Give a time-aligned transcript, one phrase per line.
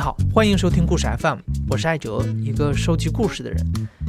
[0.00, 3.62] 好，欢迎收听故事 FM，我是艾哲，一个收集故事的人。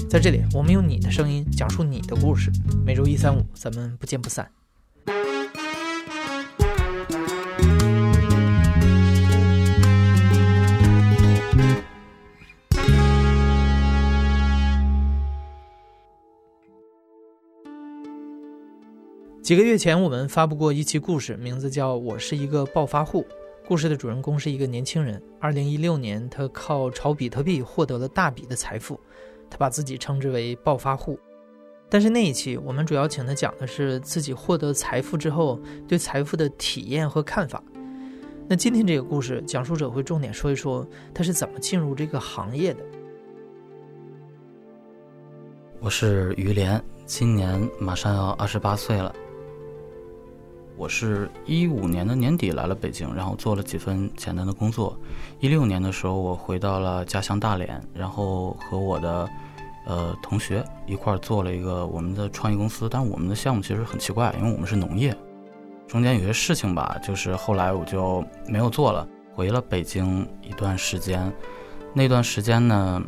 [0.10, 2.50] 在这里，我们用你的声音讲述你的故事。
[2.86, 4.50] 每周一、三、五，咱们不见不散。
[19.44, 23.24] 几个月前，我们发布过一期故事，名字叫《我是一个暴发户》。
[23.68, 25.22] 故事的主人公是一个年轻人。
[25.40, 29.00] 二零一六年，他靠炒比特币获得了大笔的财富，
[29.50, 31.18] 他把自己称之为暴发户。
[31.90, 37.64] 但是那一期，我们主要请他讲的是自己获得财富之后对财富的体验和看法。
[38.48, 42.84] 那今天这个故事，讲述者会重点说一说他是怎么进入这个行业的。
[45.80, 49.14] 我是于连，今年马上要二十八岁了。
[50.78, 54.98] 我是一五年的年底来了北京，然后做了几份简单的工作。
[55.40, 59.30] 一六年的时候，我回到了家乡大连，然后和我的
[59.86, 62.88] 呃同学一块儿做了一个我们的创业公司。
[62.90, 65.16] 但我们的项目其实很奇怪，因为我们是农业。
[65.88, 71.32] 中间有些事情吧，就是后来我就没有做了，回了北京一段时间。
[71.94, 73.02] 那段时间呢，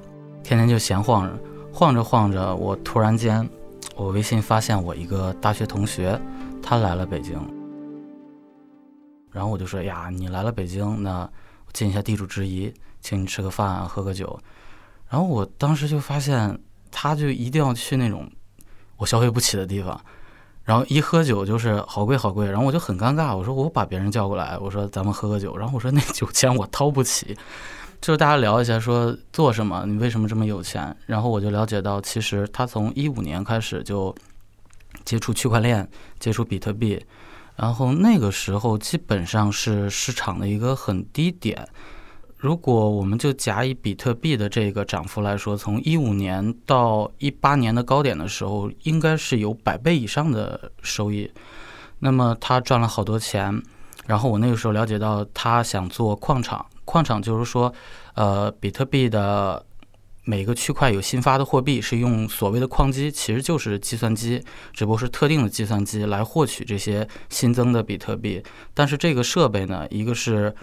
[0.44, 1.39] 天天就闲晃着，
[1.72, 3.50] 晃着晃着，我突然间，
[3.95, 6.19] 我微信发现我一个大学同学，
[6.64, 7.38] 他来了北京。
[9.31, 11.19] 然后我就说呀，你来了北京，那
[11.66, 14.39] 我尽一下地主之谊，请你吃个饭，喝个酒。
[15.09, 16.58] 然后我当时就发现，
[16.89, 18.31] 他就一定要去那种
[18.97, 20.00] 我消费不起的地方，
[20.64, 22.45] 然后一喝酒就是好贵好贵。
[22.45, 25.58] 然后我就很尴尬，我说我把别人叫过来，我说咱们喝个酒。
[25.58, 27.36] 然后我说那酒钱我掏不起，
[28.02, 30.95] 就是大家聊一下说做什么，你为什么这么有钱？
[31.08, 34.16] 然后我就了解到，其实他从一五年开始就
[35.05, 37.03] 接触区块链，接触比特币。
[37.55, 41.67] 然后那个时候基本上是市场的一个很低点。
[42.38, 51.31] 如果我们就假以比特币的这个涨幅来说，从一五年到一八年的高点的时候，应该是有百倍以上的收益。
[52.00, 53.62] 那么他赚了好多钱。
[54.07, 56.66] 然后我那个时候了解到，他想做矿场。
[56.85, 57.73] 矿场就是说，
[58.16, 59.66] 呃，比特币的。
[60.25, 64.41] 每个区块有新发的货币，是用所谓的矿机，其实就是计算机，
[64.72, 68.41] 只不过是特定的计算机来获取这些新增的比特币。
[68.73, 70.56] 但是这个设备呢，一个是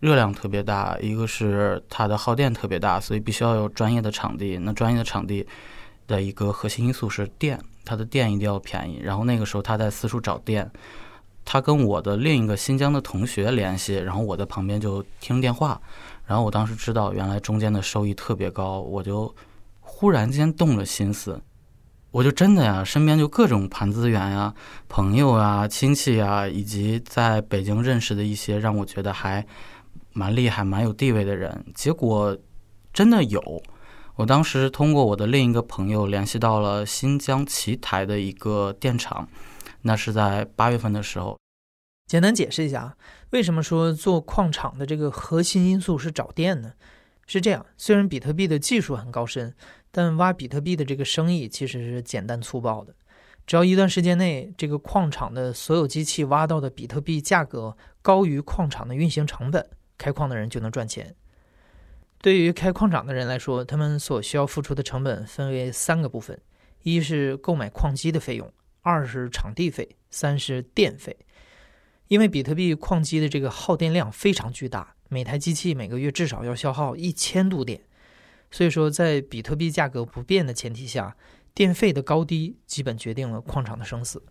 [0.00, 4.58] 热量特别大，一个是它的耗电特别大，所以必须要有专业的场地。
[4.58, 5.46] 那专业的场地
[6.06, 9.00] 的一个核心因素是电，它的电一定要便宜。
[9.02, 10.70] 然后那个时候他在四处找电，
[11.42, 15.80] 他跟我的另一个新疆的同学联系，然后我在旁边就听电话。
[16.26, 19.32] 然后我当时知道，原来中间的收益特别高，我就
[19.80, 21.40] 忽然间动了心思，
[22.10, 24.52] 我就真的呀，身边就各种盘资源呀、
[24.88, 29.46] 朋友啊、亲戚啊，以及在北京认识的一些让我觉得还
[30.12, 32.36] 蛮厉害、蛮有地位的人，结果
[32.92, 33.62] 真的有。
[34.16, 39.28] 我当时通过我的另一个朋友联系到了新疆奇台的一个电厂，
[39.82, 41.38] 那是在八月份的时候。
[42.06, 42.96] 简单解释一下啊，
[43.30, 46.74] 为什么说做矿场的这个核心因素是找电呢？
[47.26, 49.52] 是这样，虽然比特币的技术很高深，
[49.90, 52.94] 但挖比特币的这个生意其实是简单粗暴的。
[53.44, 59.68] 只要一段时间内，这个矿场的所有机器挖到的比特币价格高于矿场的运行成本，
[59.98, 61.12] 开矿的人就能赚钱。
[62.20, 66.40] 对于开矿场的人来说，他们所需要付出的成本分为三个部分：
[66.84, 68.52] 一是购买矿机的费用，
[68.82, 71.16] 二是场地费，三是电费。
[72.08, 77.80] 因为比特币矿机的这个耗电量非常巨大，每台机器每个月至少要消耗一千度电，
[78.50, 81.16] 所以说在比特币价格不变的前提下，
[81.54, 84.22] 电费的高低基本决定了矿场的生死。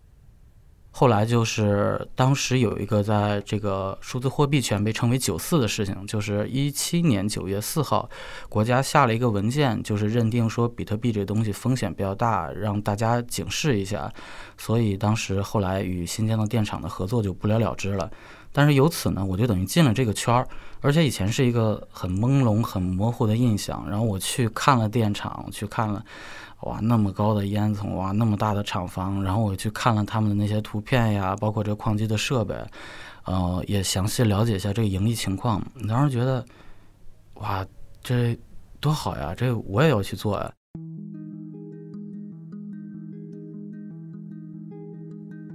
[0.98, 8.08] 后来就是当时有一个在这个数字货币圈被称为“九四”的事情，就是一七年九月四号，
[8.48, 14.10] 国家下了一个文件，就是认定说比特币这东西风险比较大，让大家警示一下。
[14.56, 18.10] 所以当时后来与新疆的电厂的合作就不了了之了。
[18.50, 20.48] 但是由此呢，我就等于进了这个圈儿，
[20.80, 23.86] 而且以前是一个很朦胧、很模糊的印象。
[23.86, 26.02] 然后我去看了电厂，去看了。
[26.62, 32.54] 哇，那么高的烟囱，哇，那么大的厂房，然后我去看了他们的那些图片呀，包括这矿机的设备，
[33.24, 35.62] 呃，也详细了解一下这个盈利情况。
[35.86, 36.44] 当时觉得，
[37.34, 37.64] 哇，
[38.02, 38.36] 这
[38.80, 40.50] 多好呀，这我也要去做呀。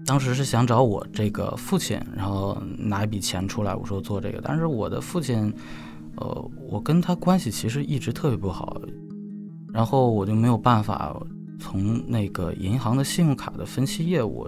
[0.06, 4.40] 当时是想找我这个父亲，然后拿一笔钱出来，我说做这个。
[4.44, 5.52] 但是我的父亲，
[6.18, 8.80] 呃，我跟他关系其实一直特别不好。
[9.74, 11.16] 然后我就没有办法
[11.60, 14.48] 从那个银行的信用卡的分期业务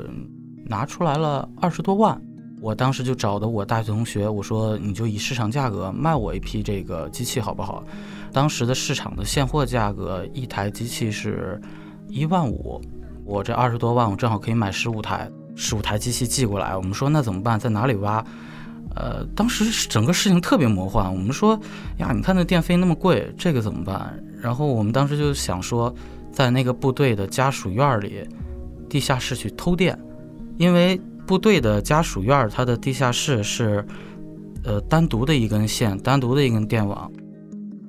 [0.65, 2.19] 拿出来了二十多万，
[2.61, 7.83] 我当时就找的我大学同学，我说你就以市场价格卖我一批这个机器好不好？
[8.31, 11.61] 当时的市场的现货价格一台机器是
[12.07, 12.81] 一万五，
[13.25, 16.75] 我这二十多万我正好可以买十五台，十五台机器寄过来。
[16.75, 17.59] 我们说那怎么办？
[17.59, 18.25] 在哪里挖？
[18.95, 21.11] 呃，当时整个事情特别魔幻。
[21.11, 21.59] 我们说
[21.97, 24.17] 呀，你看那电费那么贵，这个怎么办？
[24.43, 25.91] 然后我们当时就想说，
[26.31, 28.27] 在那个部队的家属院里，
[28.89, 29.97] 地下室去偷电，
[30.57, 31.01] 因为。
[31.25, 33.83] 部队的家属院，它的地下室是，
[34.65, 37.09] 呃，单独的一根线，单独的一根电网。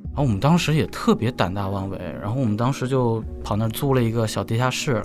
[0.04, 5.02] 然后我们当时也特别胆大妄为，然后我们当时就跑那儿租了一个小地下室，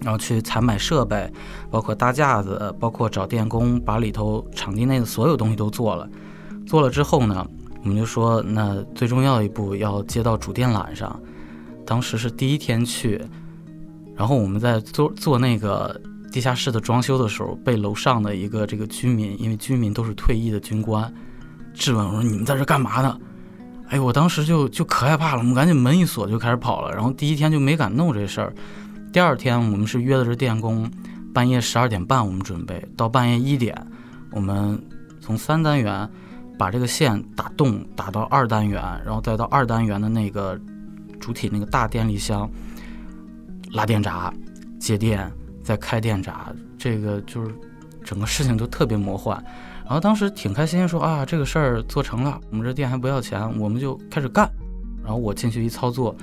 [0.00, 1.28] 然后去采买设备，
[1.72, 6.08] 包括搭架子，包括找电工，把里头场地内的所有东西都做了。
[6.64, 7.44] 做了之后呢，
[7.82, 11.20] 我们就说，那最重要一步要接到主电缆上。
[11.86, 13.20] 当时是第一天去，
[14.14, 16.00] 然后我们在做做那个。
[16.32, 21.12] 地下室的装修的时候，被楼上的一个这个居民，因为居民都是退役的军官，
[21.74, 23.18] 质问我说：“你们在这干嘛呢？”
[23.90, 26.94] 哎，我当时就就可害怕了，我们赶紧门一锁就开始跑了。
[26.94, 28.54] 然后第一天就没敢弄这事儿。
[29.12, 30.88] 第二天我们是约的是电工，
[31.34, 33.76] 半夜十二点半我们准备到半夜一点，
[34.30, 34.80] 我们
[35.20, 36.08] 从三单元
[36.60, 40.60] 把这个线打洞打到二单元，然后再到二单元的那个
[41.18, 42.46] 主体那个大电力箱
[43.72, 44.30] 拉电闸
[44.78, 45.32] 接电。
[45.62, 47.54] 再开电闸，这个就是
[48.02, 49.36] 整个事情都特别魔幻。
[49.84, 54.50] 然后当时挺开心，说啊，这个事儿做成了，我们这电还不要钱，我们就开始干。
[55.04, 56.16] 然后我进去一操作，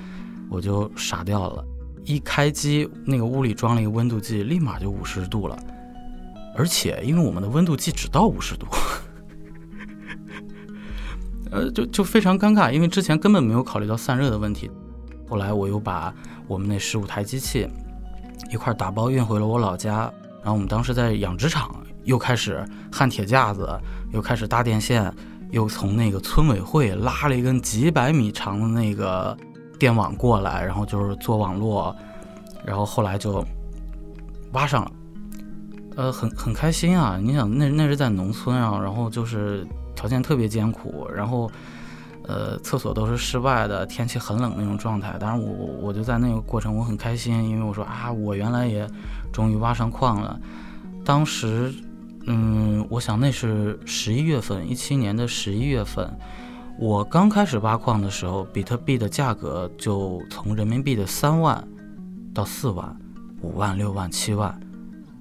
[0.50, 1.64] 我就傻掉了。
[2.04, 5.58] 一开机，那个屋里装了一个温度计，立马就五十度了。
[6.56, 8.66] 而且因为我们的温度计只到五十度，
[11.50, 14.70] 呃，就就非常尴尬，因为之前根本没有考虑到散热的问题。
[15.28, 16.14] 后来我又把
[16.46, 17.68] 我们那十五台机器。
[18.50, 20.10] 一块打包运回了我老家，
[20.42, 21.74] 然后我们当时在养殖场
[22.04, 23.68] 又开始焊铁架子，
[24.12, 25.12] 又开始搭电线，
[25.50, 29.36] 又从那个村委会拉了一根几百米长的那个
[29.78, 31.94] 电网过来，然后就是做网络，
[32.64, 33.44] 然后后来就
[34.52, 34.92] 挖上了，
[35.96, 37.18] 呃，很很开心啊！
[37.20, 39.66] 你想，那那是在农村啊，然后就是
[39.98, 41.50] 条件特别艰苦，然后。
[42.30, 45.16] 呃，厕所都是室外的，天气很冷那种状态。
[45.18, 45.50] 当然，我
[45.80, 48.86] 我就在那个过程，我很开心，因为我说啊，我原来也
[49.32, 50.38] 终于挖上矿了。
[51.06, 51.72] 当时，
[52.26, 56.06] 嗯，我想那是十一月份，一七年的十一月份，
[56.78, 61.66] 我刚开始挖矿的时候，比特币的价格就从人民币的三万
[62.34, 62.94] 到四万、
[63.40, 64.54] 五万、六万、七万，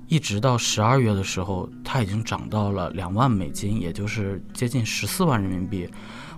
[0.08, 5.90] 一直到十二月的时候，它已经涨到了两万美金，也就是接近十四万人民币。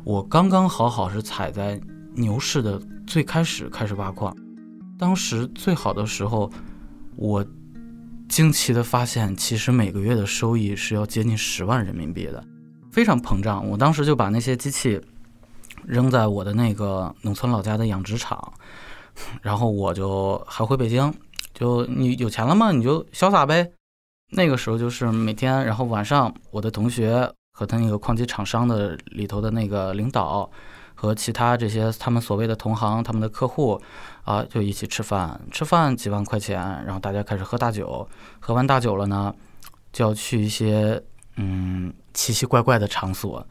[0.03, 1.79] 我刚刚好好是踩在
[2.15, 4.35] 牛市的最开始开始挖矿，
[4.97, 6.51] 当时最好的时候，
[7.15, 7.45] 我
[8.27, 12.43] 惊奇的发现，其实每个月的收益是要接近十万人民币的，
[12.91, 13.67] 非常膨胀。
[13.69, 14.99] 我当时就把那些机器
[15.85, 18.51] 扔在我的那个农村老家的养殖场，
[19.41, 21.13] 然后我就还回北京，
[21.59, 22.71] 就你有钱了吗？
[22.71, 23.71] 你就潇洒呗。
[24.31, 27.31] 那个时候就是每天，然后晚上我的同学。
[27.51, 30.49] 和他那个矿机厂商的里头的那个领导，
[30.95, 33.77] 和其他这些他们所谓的同行、他们的客户，
[34.23, 38.07] 啊，就一起吃饭，吃饭几万块钱，然后大家开始喝大酒，
[38.39, 39.35] 喝完大酒了呢，
[39.91, 41.03] 就要去一些
[41.35, 43.45] 嗯奇奇怪怪的场所，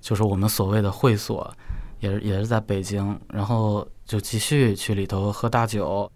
[0.00, 1.52] 就是我们所谓的会所，
[1.98, 6.08] 也是也是在北京，然后就继续去里头喝大酒。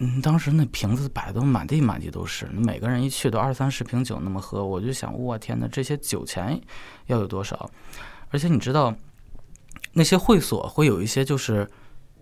[0.00, 6.60] 嗯，当时那瓶子摆的满地满地都是，每个人一去都二三十瓶酒那么喝，我就想，我天哪，这些酒钱
[7.06, 7.68] 要有多少？
[8.30, 8.94] 而且你知道，
[9.92, 11.68] 那些会所会有一些就是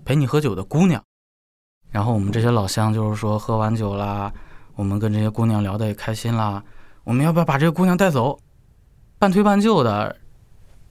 [0.06, 1.02] 陪你喝酒的姑娘，
[1.90, 4.32] 然后我们这些老乡就是说喝完酒啦，
[4.74, 6.64] 我们跟这些姑娘聊得也开心啦，
[7.04, 8.38] 我们要不要把这个姑娘带走？
[9.18, 10.16] 半推半就的，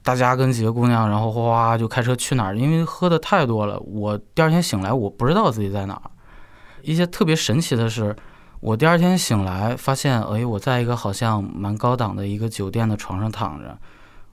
[0.04, 2.58] 大家跟几个姑娘，然后哗就开车去哪儿？
[2.58, 6.12] 因为喝的太多了，我第二天醒来，我不知道自己在哪儿。
[6.86, 8.16] 一些特别神奇的是，
[8.60, 13.78] 我第二天醒来发现，哎，我在一个好像蛮高档的一个酒店的床上躺着。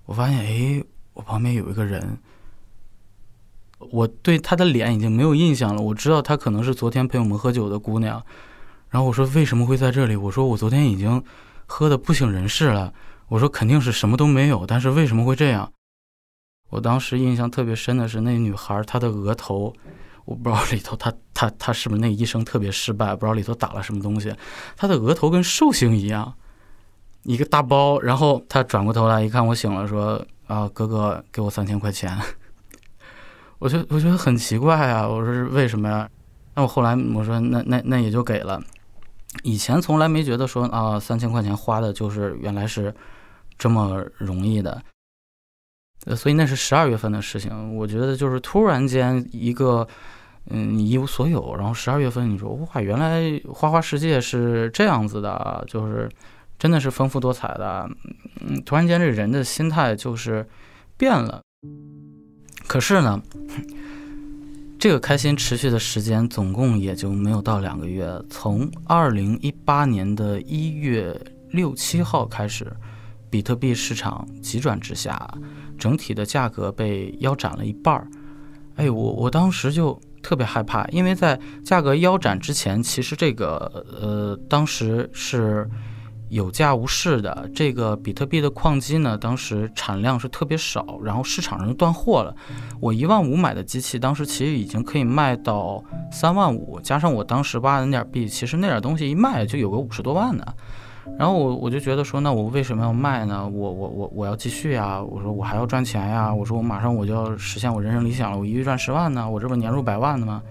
[0.05, 2.19] 我发现，哎，我旁边有一个人，
[3.79, 5.81] 我对他的脸已经没有印象了。
[5.81, 8.23] 我知道他可能是昨天陪我们喝酒的姑娘。
[8.91, 10.15] 然后我说，为什么会在这里？
[10.15, 11.25] 我说，我昨天已经
[11.67, 12.93] 喝的不省人事了。
[13.29, 15.73] 我说，肯定是什么都没有，但是为什么会这样？
[16.69, 19.75] 我当时印象特别深的是那女孩，她的额头。
[20.25, 24.35] 我不知道里头他他他是不是那医生特别失败，不知道里头打了什么东西。
[24.77, 26.33] 他的额头跟寿星一样，
[27.25, 28.01] 一个大包。
[28.01, 32.17] 然后他转过头来一看我醒了，说：“啊，哥哥，给我三千块钱。
[33.59, 36.09] ”我就我觉得很奇怪啊，我说是为什么呀？
[36.55, 38.63] 那我后来我说那那那也就给了。
[39.43, 42.95] 以前从来没觉得说啊，三千块钱花的就是原来是
[43.57, 44.83] 这么容易的。
[46.05, 47.77] 呃，所以那是十二月份的事情。
[47.77, 49.87] 我觉得就是突然间一个，
[50.51, 56.09] 嗯，你一无所有，然后十二月份你说哇，原来花花世界是这样子的，就是
[56.59, 57.89] 真的是丰富多彩的。
[58.41, 60.45] 嗯，突然间这人的心态就是
[60.97, 61.41] 变了。
[62.67, 63.23] 可是呢，
[64.79, 68.11] 这个开心持续的时间总共也就没有到两个月。
[68.29, 71.17] 从二零一八年的一月
[71.51, 72.67] 六七号开始，
[73.31, 75.33] 比特币市场急转直下。
[75.83, 78.07] 整体的价格被腰斩了一半儿，
[78.77, 85.69] 哎，我我当时就特别害怕，因为在价格腰斩之前，其实这个呃，当时是
[86.29, 87.51] 有价无市的。
[87.53, 92.33] 这个比特币的矿机呢，当时产量是特别少，然后市场上断货了。
[92.81, 100.45] 我一万五买的机器，当时其实已经可以卖到三万五，加上我当时挖的那点币，其实那点东西一卖就有个五十多万呢。
[101.19, 103.47] 然后我我就觉得说，那我为什么要卖呢？
[103.49, 105.03] 我我我我要继续呀！
[105.03, 106.33] 我说我还要赚钱呀！
[106.33, 110.43] 我说我马上我就要实现我人生理想了，我一月赚十万呢，我这不年入百万的吗？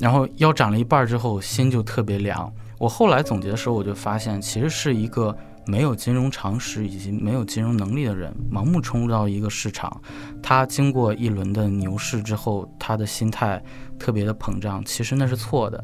[0.00, 2.52] 然后腰斩了一半之后，心就特别凉。
[2.78, 5.36] 我后来总结的时候，我就发现，其实是一个
[5.66, 10.00] 没有金融常识以及没有金融能力的人，盲目冲入到一个市场，
[10.42, 13.62] 他经过一轮的牛市之后，他的心态
[13.98, 15.82] 特别的膨胀，其实那是错的。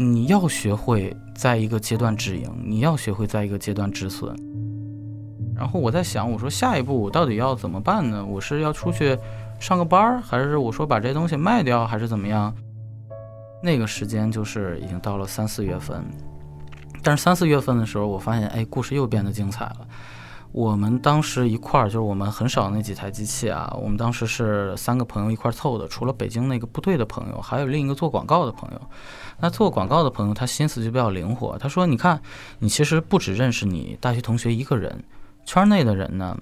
[0.00, 4.32] 你要学会在一个阶段止盈，你要学会在一个阶段止损。
[5.56, 8.24] 然后我在想，我说下一步我到底要怎么办呢？
[8.24, 9.18] 我是要出去
[9.58, 12.54] 上个班儿，还是我说把这些东西卖掉，还是怎么样？
[13.60, 16.04] 那个时间就是已经到了三四月份，
[17.02, 19.88] 但是三四月份的时候，我发现，哎，故事又变得精彩了。
[20.50, 28.80] 我们当时一块儿就是我们很少那几台机器啊，我们当时是三个朋友一块儿凑的，除了北京那个部队的朋友，还有另一个做广告的朋友。
[29.38, 32.20] 那做广告的朋友他心思就比较灵活，他说：“你看，
[32.58, 35.04] 你其实不只认识你大学同学一个人，
[35.44, 36.36] 圈内的人呢，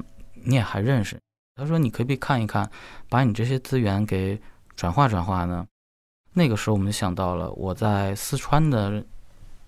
[0.45, 1.19] 你也还认识。”
[1.57, 2.71] 他说：“你可以看一看，
[3.09, 4.41] 把你这些资源给
[4.77, 5.67] 转化转化呢。”
[6.33, 9.05] 那个时候我们就想到了，我在四川的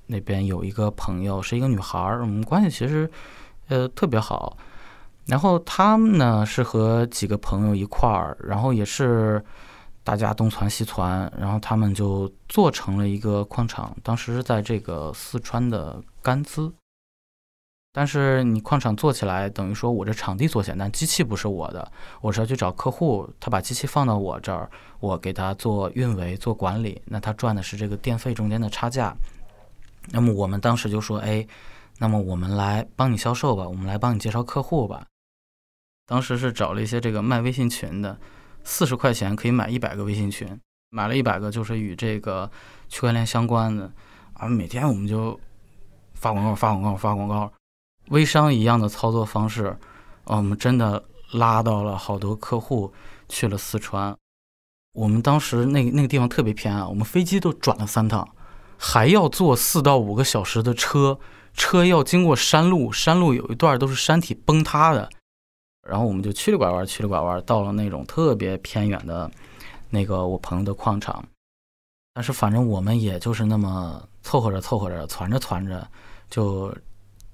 [0.07, 3.11] 那边有一个朋友是一个女孩儿，我们关系其实。
[3.68, 4.56] 呃，特别好，
[5.26, 9.44] 然后他们呢是和几个朋友一块儿，然后也是
[10.02, 16.72] 大家东传西传，然后他们就做成了一个矿场，当时是在这个四川的甘孜。
[17.92, 24.70] 但是你矿场做起来，等于说我这场地做起来，但机器不是我的，我是要去找客户，他把机器放到我这儿，
[25.00, 29.14] 我给他做运维、做管理，那他赚的是这个电费中间的差价。
[30.10, 31.46] 那么我们当时就说，哎。
[31.99, 35.05] 那么我们来帮你销售吧，我们来帮你介绍客户吧。
[36.07, 38.19] 当时是找了一些这个卖微信群的，
[38.62, 40.59] 四十块钱可以买一百个微信群，
[40.90, 42.50] 买了一百个就是与这个
[42.88, 43.93] 区块链相关的
[44.33, 44.49] 啊。
[44.49, 45.38] 每天我们就
[46.14, 47.52] 发广告、发广告、发广告，
[48.09, 49.76] 微商一样的操作方式
[50.25, 50.37] 啊。
[50.37, 52.93] 我们真的拉到了好多客户
[53.28, 54.17] 去了四川。
[54.95, 58.26] 我们当时那那个地方特别偏啊，我们飞机都转了三趟，
[58.78, 61.19] 还要坐四到五个小时的车。
[61.55, 65.09] 车要经过山路，山路有一段都是山体崩塌的，
[65.88, 69.31] 然后我们就曲里拐弯，曲里拐弯，到了那种特别偏远的，
[69.90, 71.25] 那个我朋友的矿场。
[72.14, 75.87] 但是反正我们也就是那么凑合着凑合着，攒着攒着，
[76.28, 76.75] 就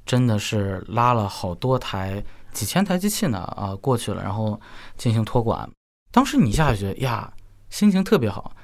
[0.04, 4.60] 真的是拉了好多台几千台机器呢啊过去了，然后
[4.96, 5.68] 进行托管。
[6.12, 7.32] 当时你一下就觉得呀，
[7.70, 8.54] 心情特别好。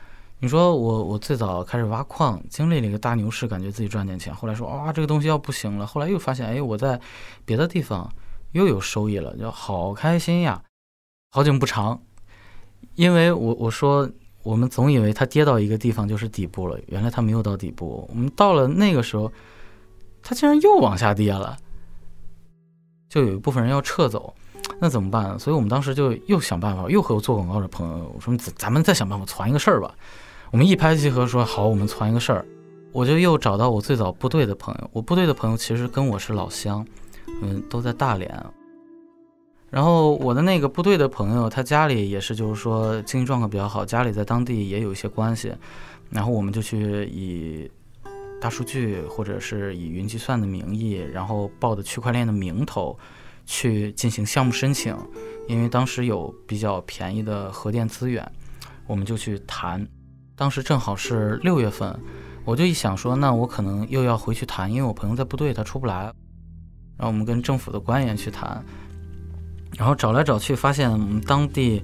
[0.42, 4.35] 你说我我最早开始挖矿，经历了一个大牛市，感觉自己赚点钱。
[4.35, 5.87] 后来说啊，这个东西要不行了。
[5.87, 6.99] 后来又发现，哎，我在
[7.44, 8.11] 别的地方
[8.52, 10.62] 又有收益了，就好开心呀。
[11.30, 12.00] 好景不长，
[12.94, 14.09] 因为我我说
[14.42, 18.09] 我们总以为它跌到一个地方就是底部了，原来它没有到底部。
[18.09, 19.30] 我们到了那个时候，
[20.23, 21.54] 它竟然又往下跌了，
[23.11, 24.32] 就有一部分人要撤走，
[24.80, 25.38] 那怎么办？
[25.38, 29.94] 所以我们当时就又想办法，又和我做广告的朋友我说，咱们再想办法传一个事儿吧。
[30.50, 32.45] 我们一拍即合，说好，我们传一个事儿，
[32.90, 34.90] 我就又找到我最早部队的朋友。
[34.92, 36.85] 我部队的朋友其实跟我是老乡，
[37.40, 38.28] 嗯，都在大连。
[39.71, 45.54] 然后我的那个部队的朋友，他家里也是，就是说经济状况比较好，家里在当地也有一些关系。
[46.11, 47.71] 然后我们就去以
[48.40, 52.99] 大数据或者是以云计算的名义，然后报的区块链的名头
[53.47, 54.97] 去进行项目申请，
[55.47, 58.28] 因为当时有比较便宜的核电资源，
[58.88, 59.87] 我们就去谈。
[60.40, 61.94] 当时正好是六月份，
[62.47, 66.04] 我就一想说，那我可能又要回去谈，因为我朋友在部队，他出不来。
[66.97, 68.64] 然后我们跟政府的官员去谈，
[69.76, 71.82] 然后找来找去，发现我们当地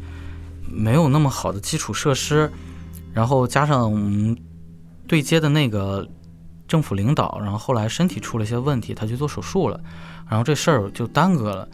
[0.66, 2.50] 没有那么好的基础设施，
[3.12, 4.34] 然后加上我们
[5.06, 6.08] 对接的那个
[6.66, 9.78] 政府领导，然后后来身体出了一些问题，他去做手术了，
[10.30, 11.68] 然后这事儿就耽搁了。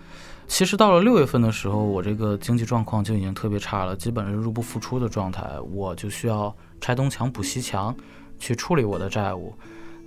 [0.49, 7.97] 其实到了六月份的时候，我这个经济状况就已经特别差了，基本是入不敷出的状态，我就需要拆东墙补西墙，
[8.39, 9.55] 去处理我的债务。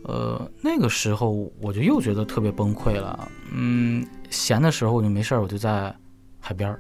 [0.04, 3.28] 呃，那个时候我就又觉得特别崩溃了。
[3.52, 5.96] 嗯，闲的时候我就没事儿，我就在
[6.40, 6.80] 海边儿。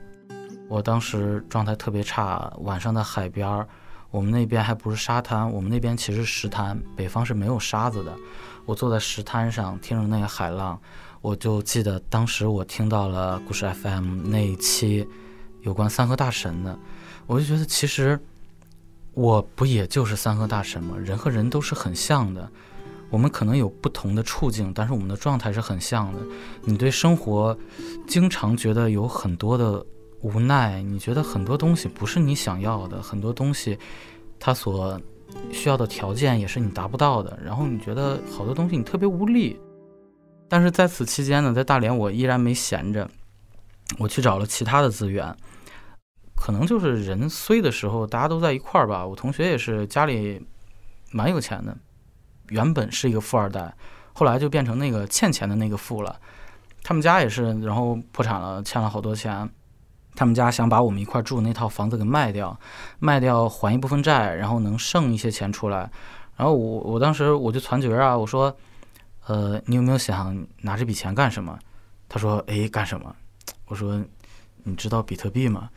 [0.68, 3.68] 我当时状态特别差，晚上的海边儿，
[4.12, 8.14] 我们那边还不是沙滩，我们那边其实石滩，北方是没有沙子的。
[8.66, 10.80] 我坐在石滩上，听着那个海浪。
[11.22, 15.08] 我就记得当时我听到了故事 FM 那一期
[15.62, 16.78] 有关三和大神的，
[17.25, 18.20] 我就觉得其实
[19.16, 20.96] 我不也就是三和大神吗？
[20.98, 22.48] 人和人都是很像的，
[23.10, 26.20] 我们可能有不同的处境，但是我们的状态是很像的。
[26.64, 27.58] 你对生活
[28.06, 29.84] 经常觉得有很多的
[30.22, 33.80] 无奈，你觉得很多东西不是你想要的，很多东西
[34.38, 35.00] 它所
[35.52, 39.58] 需要的条件也是你达不到的，然后你觉得好多东西你特别无力。
[40.50, 43.10] 但是在此期间呢，在大连我依然没闲着，
[43.98, 45.36] 我去找了其他的资源，
[46.36, 49.06] 可能就是人衰的时候，大家都在一块儿吧。
[49.06, 50.46] 我同学也是家里
[51.12, 51.75] 蛮有钱的，
[52.50, 53.74] 原本是一个富二代，
[54.13, 56.20] 后来就变成那个欠钱的那个富了。
[56.84, 59.50] 他们家也是，然后破产了，欠了好多钱。
[60.15, 62.58] 他们家想把我们一块住那套房子给卖掉，
[63.00, 65.89] 卖掉还一部分债，然后能剩一些钱出来。
[66.36, 68.56] 然后我我当时我就攒角啊，我说。
[69.27, 71.58] 呃，你有没有想拿这笔钱干什么？
[72.08, 73.15] 他说：“哎，干什么？”
[73.65, 74.00] 我说
[74.63, 75.68] ：“你知道比特币吗？”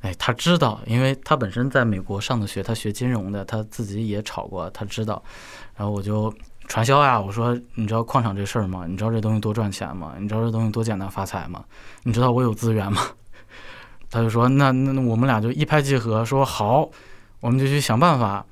[0.00, 5.22] 哎，他知道，因为他本身在美国上的学，他学金融的，他自己也炒过，他知道。
[5.76, 6.32] 然后我就
[6.68, 8.86] 传销呀，我说：“你知道矿场这事儿吗？
[8.88, 10.14] 你知道这东西多赚钱吗？
[10.18, 11.64] 你知道这东西多简单发财吗？
[12.04, 13.02] 你知道我有资源吗？”
[14.10, 16.88] 他就说：“那那我们俩就一拍即合，说好，
[17.40, 18.44] 我们就去想办法。”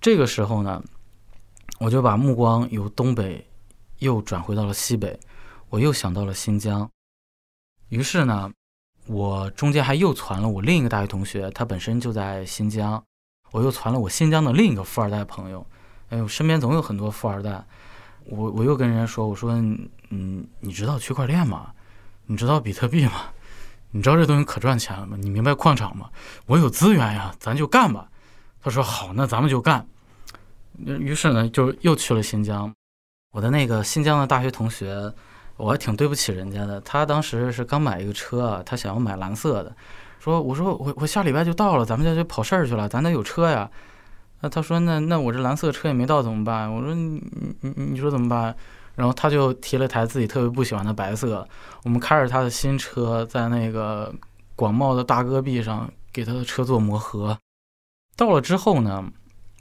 [0.00, 0.82] 这个时候呢，
[1.78, 3.46] 我就把目光由东北。
[4.00, 5.18] 又转回到了西北，
[5.70, 6.90] 我又想到了新疆。
[7.88, 8.50] 于是呢，
[9.06, 13.02] 我中间还又传了我另一个大学同学，他本身就在新疆。
[13.50, 15.64] 我又传了我新疆的另一个富二代朋友。
[16.08, 17.64] 哎呦，身边总有很多富二代。
[18.24, 19.52] 我我又跟人家说，我说，
[20.10, 21.72] 嗯，你知道区块链吗？
[22.26, 23.26] 你知道比特币吗？
[23.90, 25.16] 你知道这东西可赚钱了吗？
[25.20, 26.10] 你明白矿场吗？
[26.46, 28.08] 我有资源呀，咱就干吧。
[28.60, 29.86] 他说好，那咱们就干。
[30.78, 32.72] 于是呢，就又去了新疆。
[33.30, 35.12] 我的那个新疆的大学同学，
[35.56, 36.80] 我还挺对不起人家的。
[36.80, 39.74] 他当时是刚买一个车，他想要买蓝色的，
[40.18, 43.70] 说：“我说我我下礼拜就到了，咱们家就跑事儿去了，咱得有车呀。”
[44.42, 47.22] 那他说：“那那我这蓝色车也没到怎么办？”我说：“你
[47.60, 48.54] 你你说怎么办？”
[48.96, 51.46] 然后他就提了台自己特别不喜欢的白色，
[51.84, 54.14] 我们开着他的新车，在那个
[54.54, 57.38] 广袤的大戈壁上给他的车做磨合。
[58.16, 59.04] 到了之后呢？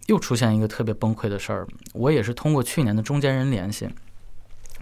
[0.07, 3.87] 又出现一个特别崩溃的事儿，我也是通过去年的中间人联系，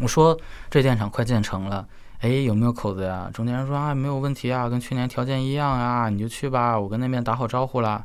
[0.01, 0.37] 我说
[0.69, 1.87] 这电厂快建成了，
[2.19, 3.29] 哎，有没有口子呀？
[3.33, 8.03] 中间人说啊，没有问题啊，跟去年条件一样啊，你就去吧，我跟那边打好招呼了。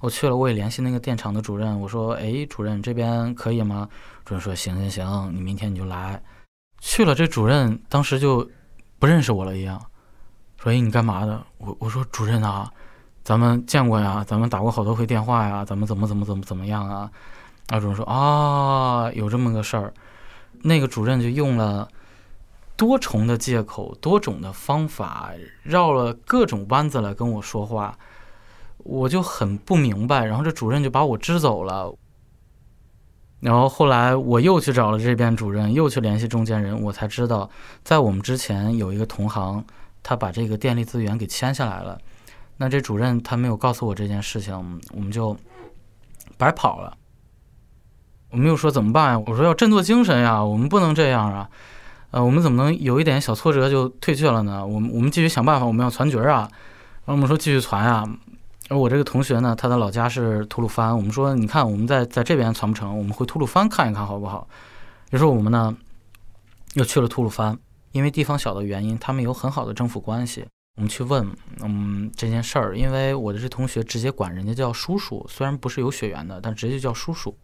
[0.00, 3.88] 我去了，我也联系那个电厂的主任，我说，哎，主任这边可以吗？
[4.24, 6.22] 主任说，行行行，你明天你就来。
[6.80, 8.48] 去了，这主任当时就
[8.98, 9.80] 不认识我了一样，
[10.62, 11.42] 说，哎，你干嘛的？
[11.56, 12.70] 我我说主任啊。
[13.24, 17.10] 咱们见过呀，咱们打过好多回电话呀，咱们怎么怎么怎么怎么样啊？
[17.68, 19.92] 那主任说啊，有这么个事儿。
[20.62, 21.88] 那个主任就用了
[22.76, 27.98] 多重的借口、多种的方法，绕了各种弯子来跟我说话，
[28.78, 30.24] 我就很不明白。
[30.24, 31.94] 然后这主任就把我支走了。
[33.40, 37.48] 然后后来我又去找了这边主任，又去联系中间人，我才知道，
[37.84, 39.64] 在我们之前有一个同行，
[40.02, 42.00] 他把这个电力资源给签下来了。
[42.56, 45.36] 那这主任他没有告诉我这件事情，我们就
[46.36, 46.96] 白跑了。
[48.30, 49.24] 我们又说怎么办呀？
[49.26, 51.48] 我说要振作精神呀，我们不能这样啊。
[52.10, 54.66] 呃，我们怎么能有一点小挫折就退却了呢？
[54.66, 56.48] 我们我们继续想办法，我们要攒局啊。
[57.04, 58.08] 然后我们说继续攒啊。
[58.70, 60.94] 而我这个同学呢，他的老家是吐鲁番。
[60.94, 64.46] 我们说，你看我们在在这边攒不成，我们回吐鲁番看一看好不好？
[65.10, 65.74] 于是我们呢
[66.74, 67.58] 又去了吐鲁番，
[67.92, 70.44] 因为地方小的原因，他们有很好的政府关系。
[70.76, 71.26] 我们去问，
[71.62, 77.36] 嗯，这件事儿，因为我的这同学直接管人家叫叔叔，虽然不是有血缘的，但直接就叫叔叔。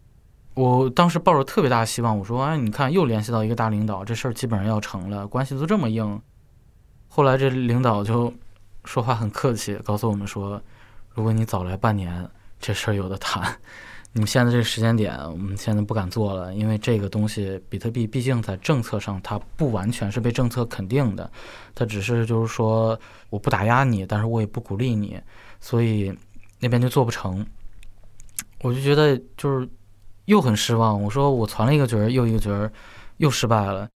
[0.54, 6.20] 我当时抱着特别大的希望，我说，哎，你看又联系到一个大领导，这事儿基本上要成了，关系都这么硬。
[7.08, 8.32] 后来这领导就
[8.84, 10.60] 说话很客气，告诉我们说，
[11.10, 12.28] 如果你早来半年，
[12.60, 13.56] 这事儿有的谈。
[14.12, 21.28] 你们现在这个时间点，我们现在不敢做了，因为这个东西，比特币毕竟在政策上它不完全是被政策肯定的，
[21.74, 22.96] 它只是就是说
[23.28, 25.20] 我不打压你，但是我也不鼓励你，
[25.58, 26.16] 所以
[26.60, 27.44] 那边就做不成。
[28.62, 29.68] 我就觉得就是
[30.26, 31.02] 又很失望。
[31.02, 32.72] 我说我攒了一个角儿又一个角儿，
[33.18, 33.88] 又失败了。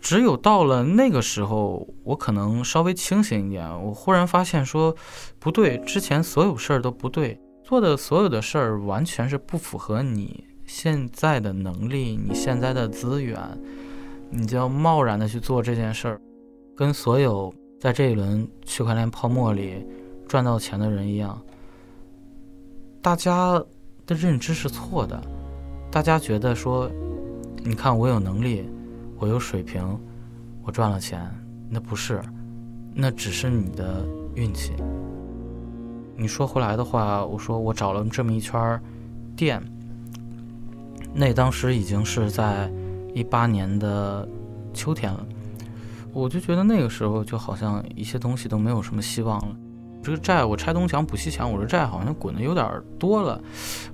[0.00, 4.96] 只有到了那个时候，我可能稍微清醒一点，我忽然发现说，
[5.38, 13.38] 不对，之前所有事儿都不对，做的所有的事儿完全是不符合你现在的能力，你现在的资源，
[14.30, 16.20] 你就要贸然的去做这件事儿，
[16.74, 19.86] 跟所有在这一轮区块链泡沫里
[20.26, 21.40] 赚到钱的人一样，
[23.02, 23.62] 大家
[24.06, 25.20] 的认知是错的，
[25.90, 26.90] 大家觉得说，
[27.64, 28.68] 你看我有能力。
[29.22, 29.84] 我有水平，
[30.62, 31.30] 我赚了钱，
[31.68, 32.22] 那不是，
[32.94, 34.02] 那只是你的
[34.34, 34.72] 运气。
[36.16, 38.80] 你说回来的话，我说我找了这么一圈
[39.36, 39.62] 店，
[41.12, 42.72] 那当时已经是在
[43.12, 44.26] 一八年的
[44.72, 45.26] 秋天了，
[46.14, 49.56] 我就觉得那个时候就好像一些东西都没有什么希望了。
[50.02, 53.40] 这个债我拆东墙补西墙，我这债好像滚的有点多了。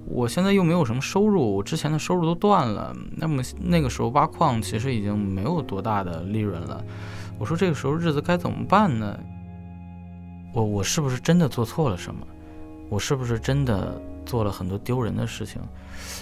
[0.05, 2.95] 我现在又没有什么收入，我之前的收入都断了。
[3.17, 6.85] 那么那个时候挖矿其实已经没有多大的利润了。
[7.39, 9.19] 我说这个时候日子该怎么办呢？
[10.55, 12.27] 我我是不是真的做错了什么？
[12.89, 15.61] 我是不是真的做了很多丢人的事情？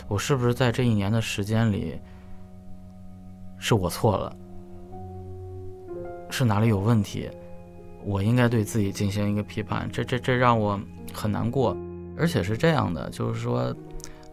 [0.09, 1.99] 我是不是在这一年的时间里
[3.59, 4.35] 是我错了？
[6.31, 7.31] 是哪里有问题？
[8.05, 10.79] 我应该对自己进行一个批判，这这这让我
[11.13, 11.77] 很难过，
[12.19, 13.75] 而且是这样的，就是说，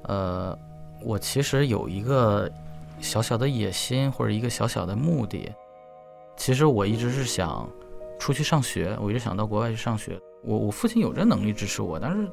[0.04, 0.58] 呃，
[1.02, 2.52] 我其实有一个
[3.00, 5.50] 小小的野心或者一个小小的目的，
[6.36, 7.68] 其实我一直是想
[8.20, 10.20] 出去上学，我一直想到国外去上学。
[10.44, 12.28] 我我父亲有这能力支持我，但是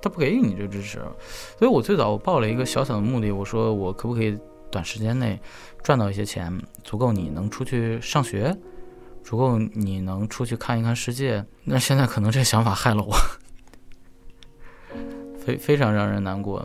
[0.00, 1.00] 他不给予你这支持，
[1.58, 4.38] 所以我最早我报了一个小小的目的，我说我可不可以
[4.70, 5.40] 短时间内
[5.82, 8.56] 赚到一些钱，足够你能出去上学。
[9.26, 13.12] 足够你能出去看一看世界，那现在可能这想法害了我，
[15.36, 16.64] 非非常让人难过。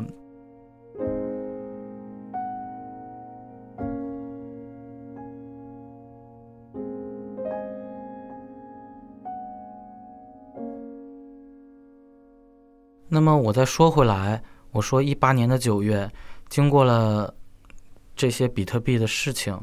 [13.10, 16.08] 那么我再说回来，我说一八年的九月，
[16.48, 17.34] 经过了
[18.16, 19.60] 这些比特币的事情。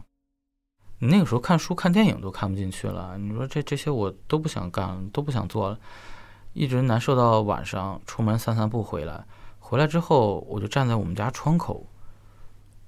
[1.01, 5.79] 你那个时候看书看电影都看不进去了，你说这这些我都不想干，都不想做了，
[6.55, 9.25] 一直难受到晚上出门散散步回来，
[9.61, 11.87] 回来之后我就站在我们家窗口，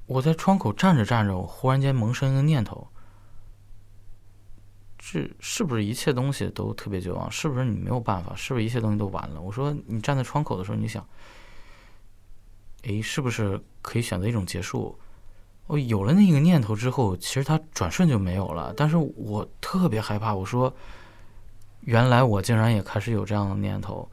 [0.07, 2.89] 我在窗口站着站着，我忽然间萌生一个念头，
[4.99, 7.31] 这是不是一切东西都特别绝望？
[7.31, 8.35] 是不是你没有办法？
[8.35, 9.41] 是不是一切东西都完了？
[9.41, 11.07] 我说你站在窗口的时候，你想，
[12.83, 14.99] 诶，是不是可以选择一种结束？
[15.71, 18.75] 我有了那个念头之后，其实它转瞬就没有了。
[18.77, 20.35] 但是我特别害怕。
[20.35, 20.75] 我说，
[21.83, 24.09] 原来我竟然也开始有这样的念头。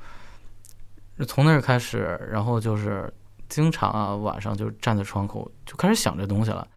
[1.28, 3.12] 从那儿开始，然后就是
[3.50, 6.68] 经常啊，晚上就站在窗口就开始想这东西了。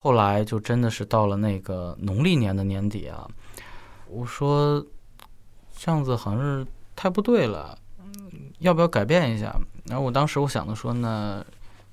[0.00, 3.28] 后来就真的是到了那个农历年的年底啊，
[4.08, 4.82] 我说
[5.76, 6.66] 这样子好像是
[6.96, 7.78] 太不对了，
[8.60, 9.54] 要不要改变一下？
[9.84, 11.44] 然后我当时我想的说，那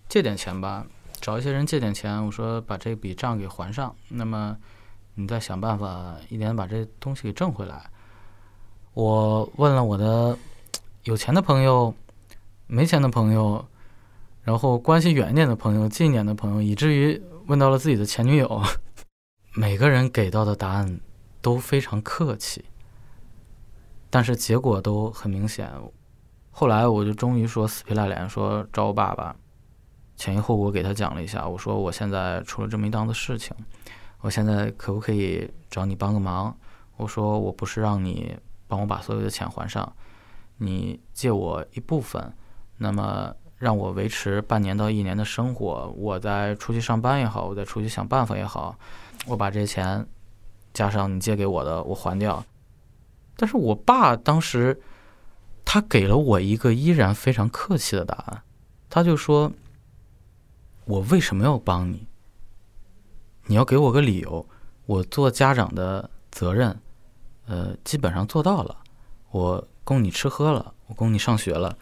[0.07, 0.85] 借点钱吧。
[1.25, 4.55] 找一些人借点钱，我说把这笔账给还上，那么
[5.15, 7.89] 你再想办法一点把这东西给挣回来。
[8.93, 10.37] 我问了我的
[11.05, 11.91] 有钱的朋友、
[12.67, 13.65] 没钱的朋友，
[14.43, 18.61] 然后关系远一点的朋友、近一点的朋友，以至于问到了自己的前女友，
[19.55, 20.99] 每个人给到的答案
[21.41, 22.63] 都非常客气，
[24.11, 25.71] 但是结果都很明显。
[26.51, 29.35] 后来我就终于说死皮赖脸说找我爸爸。
[30.17, 33.55] 前因后果给他讲了一下，我说我现在出了这么一档子事情，
[34.21, 36.55] 我现在可不可以找你帮个忙？
[36.95, 38.33] 我说我不是让你
[38.67, 39.93] 帮我把所有的钱还上，
[40.57, 42.33] 你借我一部分，
[42.77, 48.77] 那么让我维持半年到一年的生活，我再出去上班也好，我再出去想办法也好，
[49.27, 50.07] 我把这些钱
[50.73, 52.41] 加上你借给我的，我还掉。
[53.35, 54.79] 但是我爸当时
[55.65, 58.41] 他给了我一个依然非常客气的答案，
[58.89, 59.51] 他就说。
[60.85, 62.07] 我为什么要帮你？
[63.47, 64.45] 你要给我个理由。
[64.85, 66.79] 我做家长的责任，
[67.47, 68.77] 呃，基本上做到了。
[69.31, 71.75] 我供你吃喝了，我供你上学了。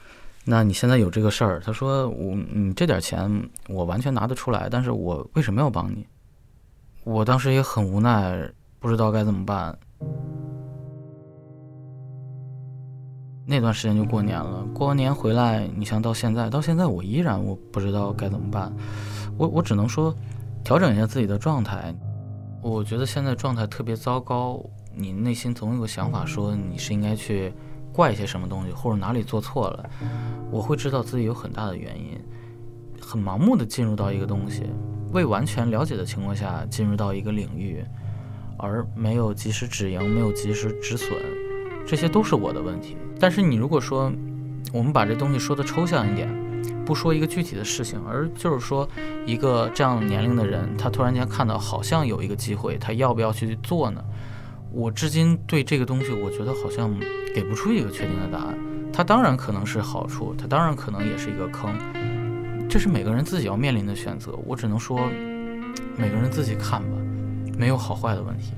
[0.46, 6.08] 那你现在有这个事儿，他说我你这点钱我完全拿得出来，但是我为什么要帮你？
[7.04, 9.78] 我当时也很无奈，不知道该怎么办。
[13.46, 18.74] 那段时间就过年了，过完年回来，你像到现在，到现在我依然我不知道该怎么办，
[19.38, 20.16] 我我只能说，
[20.64, 21.94] 调整一下自己的状态。
[22.62, 24.64] 我觉得现在状态特别糟糕，
[24.96, 27.54] 你内心总有个想法说你是应该去
[27.92, 29.90] 怪一些什么东西，或者哪里做错了，
[30.50, 32.18] 我会知道自己有很大的原因。
[33.02, 34.64] 很盲目的进入到一个东西，
[35.12, 37.84] 未完全了解的情况下进入到一个领域，
[38.58, 41.12] 而没有及时止盈，没有及时止损，
[41.86, 42.98] 这些都是我的问题。
[43.20, 44.12] 但是你如果说，
[44.72, 46.28] 我们把这东西说的抽象一点，
[46.86, 48.88] 不说一个具体的事情，而就是说
[49.26, 54.04] 一个这样年龄的人，他突然间看到好像有一个机会，他要不要去做呢？
[54.72, 56.92] 我至今对这个东西，我觉得好像
[57.36, 58.58] 给不出一个确定的答案。
[58.92, 61.72] 它当然可能是好处，它当然可能也是一个坑。
[62.68, 65.00] 这是每个人自己要面临的选择，我只能说，
[65.96, 66.98] 每个人自己看吧，
[67.58, 68.54] 没有好坏的问题。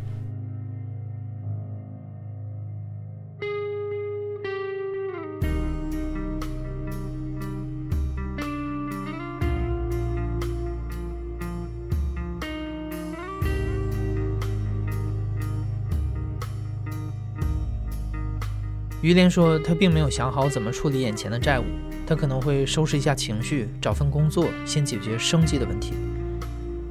[19.05, 21.63] 于连说，他并没有想好怎么处理眼前的债务。
[22.07, 25.93] 他可能会收拾一下情绪，找份工作，先解决生计的问题。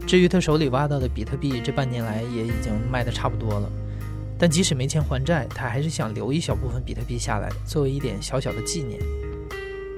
[0.07, 3.69] 至于他手里挖到的比特币，这半年来也已经卖得差不多了。
[4.39, 9.01] 但即使没钱还债，他还是想留一小部分比特币下来，作为一点小小的纪念。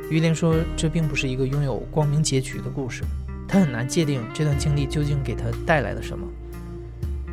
[0.09, 3.02] 于连说，这并不是一个拥有光明结局的故事。
[3.46, 6.26] 他很难界定这段经历究竟给他带来了什么。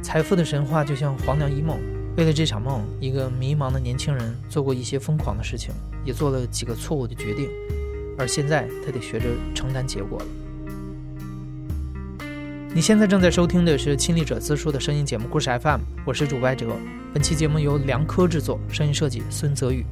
[0.01, 1.79] 财富的神话就像黄粱一梦，
[2.15, 5.73] 为了这场梦，一个迷茫的年轻人做过一些疯狂的事情。
[6.05, 7.49] 也做了几个错误的决定，
[8.17, 10.25] 而现在他得学着承担结果了。
[12.75, 16.75] 你现在正在收听的是亲历者自述的声音节目《故事 FM》，我是主播哲。
[17.13, 19.85] 本期节目由梁科制作，声音设计孙泽宇。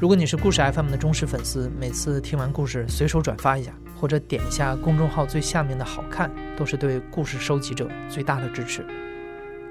[0.00, 8.84] 如果你是故事 FM 的忠实粉丝，每次听完故事随手转发一下，或者点一下公众号最下面的好看，都是对故事收集者最大的支持。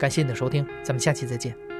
[0.01, 1.70] 感谢你的收听，咱们下期再见。